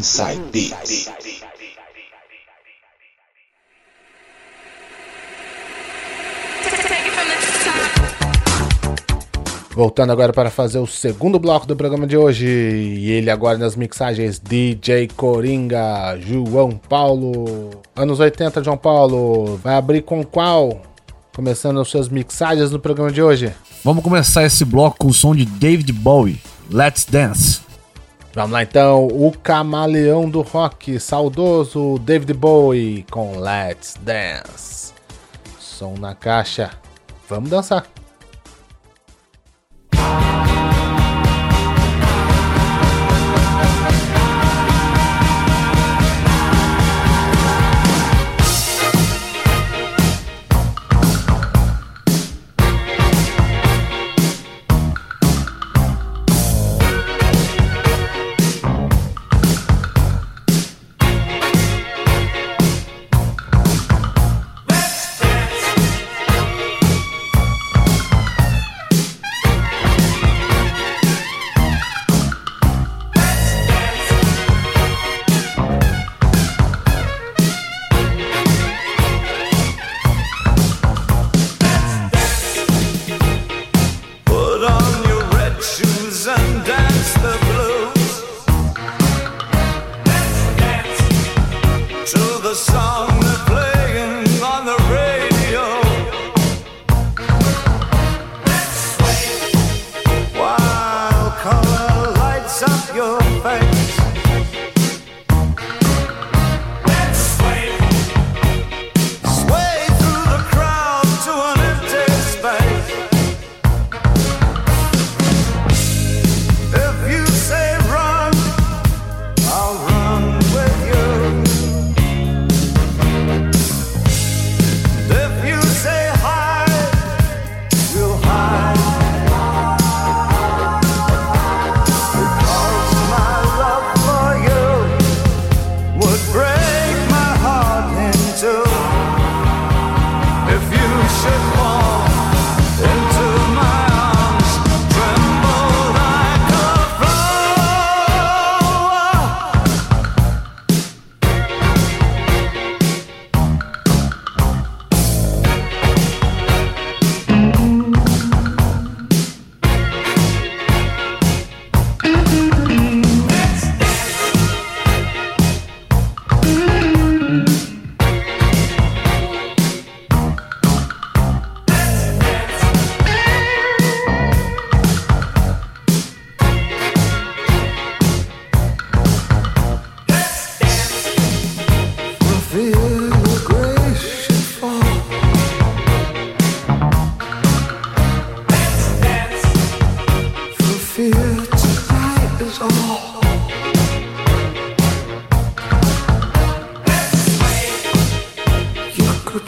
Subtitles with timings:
[0.00, 1.10] Inside Beats.
[9.74, 12.46] Voltando agora para fazer o segundo bloco do programa de hoje.
[12.46, 17.68] E ele agora nas mixagens DJ Coringa, João Paulo.
[17.94, 19.58] Anos 80, João Paulo.
[19.62, 20.80] Vai abrir com qual?
[21.36, 23.52] Começando as suas mixagens no programa de hoje.
[23.84, 26.40] Vamos começar esse bloco com o som de David Bowie.
[26.70, 27.68] Let's Dance.
[28.32, 34.92] Vamos lá então, o camaleão do rock, saudoso David Bowie com Let's Dance.
[35.58, 36.70] Som na caixa.
[37.28, 37.86] Vamos dançar.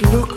[0.00, 0.31] look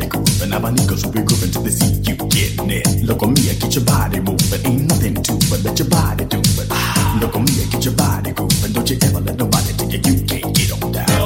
[0.00, 0.50] body grooving.
[0.50, 3.02] Abanicos will be grooving till they see you getting it.
[3.02, 4.66] Look on me, I get your body moving.
[4.66, 6.68] Ain't nothing to but let your body do it.
[7.20, 8.72] Look on me, I get your body grooving.
[8.72, 11.19] Don't you ever let nobody tell you you can't get on down.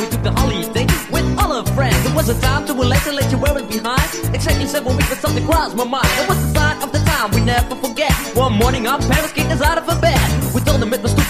[0.00, 2.00] We took the holiday with all our friends.
[2.06, 4.08] It was a time to relax and let you wear it behind.
[4.34, 6.08] Exactly seven weeks, but something crossed my mind.
[6.20, 8.12] It was the sign of the time we never forget.
[8.34, 10.20] One morning, our parents kicked us out of bed.
[10.54, 11.29] We told them it was stupid,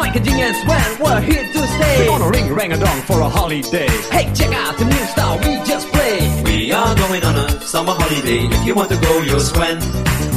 [0.01, 2.07] Miker G and Sven, we're here to stay.
[2.07, 5.61] gonna ring rang a dong for a holiday Hey, check out the new style we
[5.63, 6.43] just played.
[6.43, 8.49] We are going on a summer holiday.
[8.49, 9.77] If you want to go, you'll swim.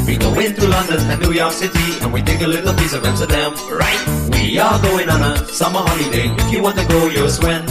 [0.07, 3.07] We go into London and New York City and we take a little piece of
[3.07, 4.03] Amsterdam, right?
[4.33, 6.29] We are going on a summer holiday.
[6.45, 7.65] If you want to go, you'll swim.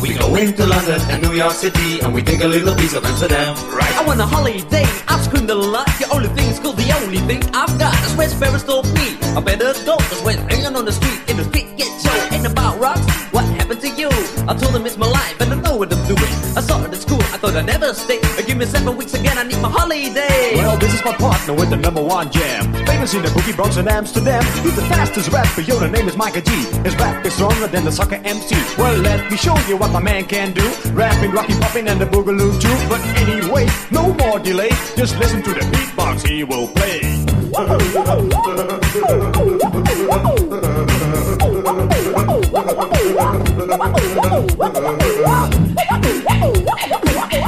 [0.00, 3.04] We go into London and New York City and we take a little piece of
[3.04, 3.92] Amsterdam, right?
[3.98, 5.86] I want a holiday, I've screamed a lot.
[5.98, 7.92] The only thing is cool, the only thing I've got.
[7.92, 9.18] That's where Sparrows told me.
[9.36, 12.34] I better go, that's when hanging on the street in the street get show.
[12.34, 14.08] Ain't about rocks, what happened to you?
[14.48, 16.32] I told him it's my life and I know what I'm doing.
[16.56, 18.20] I saw it at school, I thought I'd never stay.
[18.46, 20.54] Give me seven weeks again, I need my holiday.
[20.56, 22.72] Well, this is my partner with the number one jam.
[23.00, 24.44] In the boogie Bronx and Amsterdam.
[24.62, 26.52] He's the fastest rapper, yo, the name is Miker G.
[26.82, 28.54] His rap is stronger than the soccer MC.
[28.76, 30.62] Well, let me show you what my man can do.
[30.92, 32.88] Rapping, rocking, popping, and the boogaloo too.
[32.90, 34.68] But anyway, no more delay.
[34.96, 37.00] Just listen to the beatbox he will play.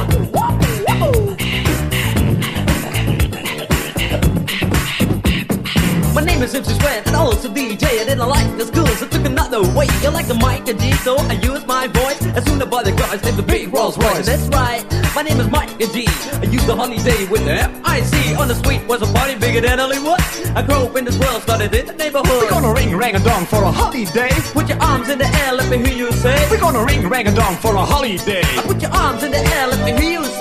[6.55, 7.83] MC Sven and also DJ.
[7.83, 9.87] I didn't like the school, so took another way.
[10.03, 12.21] You like the mic and G, so I use my voice.
[12.37, 14.27] As soon as I the guys named the big Rolls Royce.
[14.27, 14.83] And that's right,
[15.15, 16.05] my name is Mike and G.
[16.07, 18.35] I used the holiday with the F-I-C.
[18.35, 20.21] On the street was a party bigger than Hollywood.
[20.55, 22.27] I grew up in this world, started in the neighborhood.
[22.27, 24.29] We're gonna ring rang a dong for a holiday.
[24.53, 26.37] Put your arms in the air, let me hear you say.
[26.51, 28.43] We're gonna ring rang a dong for a holiday.
[28.69, 30.32] Put your arms in the air, let me hear you say.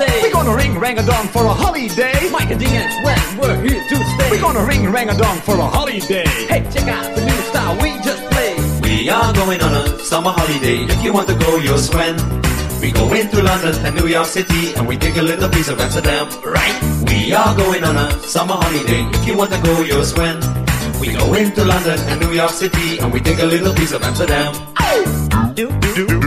[0.42, 2.28] We're gonna ring rang a dong for a holiday.
[2.32, 4.28] Mike and D and Sven, we're here to stay.
[4.28, 6.26] We're gonna ring rang a dong for a holiday.
[6.50, 8.58] Hey, check out the new style we just played.
[8.82, 10.82] We are going on a summer holiday.
[10.82, 12.16] If you want to go, you'll swim.
[12.80, 15.78] We go into London and New York City and we take a little piece of
[15.78, 16.75] Amsterdam, right?
[17.06, 19.06] We are going on a summer holiday.
[19.14, 20.40] If you want to go, you'll swim.
[20.99, 24.02] We go into London and New York City and we take a little piece of
[24.02, 24.54] Amsterdam.
[25.54, 26.21] Do, do, do, do, do, do,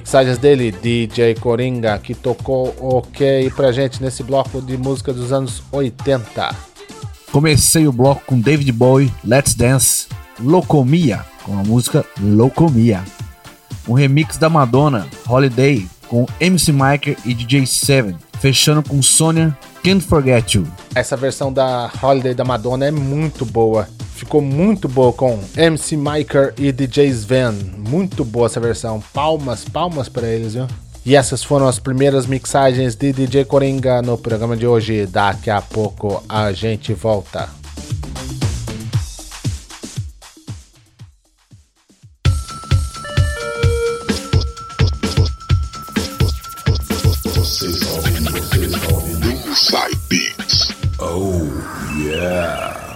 [0.00, 5.62] Mixagens dele, DJ Coringa, que tocou ok pra gente nesse bloco de música dos anos
[5.70, 6.56] 80.
[7.30, 10.06] Comecei o bloco com David Bowie, Let's Dance,
[10.40, 13.04] Locomia, com a música Locomia.
[13.86, 20.00] Um remix da Madonna, Holiday, com MC Miker e DJ Seven, fechando com Sonia, Can't
[20.00, 20.66] Forget You.
[20.94, 23.86] Essa versão da Holiday da Madonna é muito boa.
[24.20, 27.52] Ficou muito boa com MC Miker e DJ Sven.
[27.88, 29.02] Muito boa essa versão.
[29.14, 30.66] Palmas, palmas para eles, viu?
[31.06, 35.06] E essas foram as primeiras mixagens de DJ Coringa no programa de hoje.
[35.06, 37.48] Daqui a pouco a gente volta.
[49.54, 50.68] Side Beats.
[52.12, 52.89] É